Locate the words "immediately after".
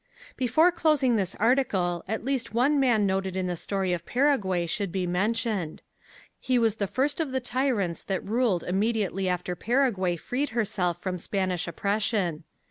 8.63-9.55